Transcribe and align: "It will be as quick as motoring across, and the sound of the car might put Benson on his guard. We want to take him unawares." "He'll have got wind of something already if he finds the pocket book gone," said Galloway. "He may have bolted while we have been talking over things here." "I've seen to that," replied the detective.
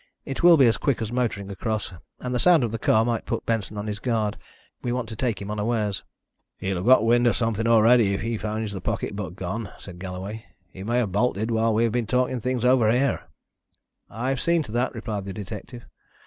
"It 0.25 0.41
will 0.41 0.57
be 0.57 0.65
as 0.65 0.77
quick 0.79 0.99
as 0.99 1.11
motoring 1.11 1.51
across, 1.51 1.93
and 2.21 2.33
the 2.33 2.39
sound 2.39 2.63
of 2.63 2.71
the 2.71 2.79
car 2.79 3.05
might 3.05 3.27
put 3.27 3.45
Benson 3.45 3.77
on 3.77 3.85
his 3.85 3.99
guard. 3.99 4.35
We 4.81 4.91
want 4.91 5.07
to 5.09 5.15
take 5.15 5.39
him 5.39 5.51
unawares." 5.51 6.03
"He'll 6.57 6.77
have 6.77 6.87
got 6.87 7.05
wind 7.05 7.27
of 7.27 7.35
something 7.35 7.67
already 7.67 8.15
if 8.15 8.21
he 8.21 8.39
finds 8.39 8.71
the 8.71 8.81
pocket 8.81 9.15
book 9.15 9.35
gone," 9.35 9.69
said 9.77 9.99
Galloway. 9.99 10.45
"He 10.69 10.81
may 10.81 10.97
have 10.97 11.11
bolted 11.11 11.51
while 11.51 11.75
we 11.75 11.83
have 11.83 11.91
been 11.91 12.07
talking 12.07 12.33
over 12.33 12.41
things 12.41 12.63
here." 12.63 13.25
"I've 14.09 14.41
seen 14.41 14.63
to 14.63 14.71
that," 14.71 14.95
replied 14.95 15.25
the 15.25 15.33
detective. 15.33 15.85